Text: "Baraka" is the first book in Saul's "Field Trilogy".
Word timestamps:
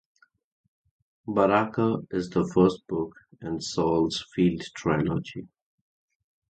"Baraka" 1.27 1.97
is 2.09 2.31
the 2.31 2.47
first 2.51 2.87
book 2.87 3.13
in 3.39 3.61
Saul's 3.61 4.25
"Field 4.33 4.63
Trilogy". 4.75 5.47